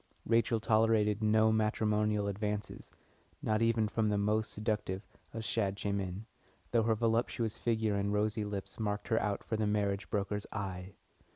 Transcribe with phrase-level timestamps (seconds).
[0.25, 2.89] Rachel tolerated no matrimonial advances,
[3.43, 6.25] not even from the most seductive of Shadchanim,
[6.71, 10.93] though her voluptuous figure and rosy lips marked her out for the marriage broker's eye.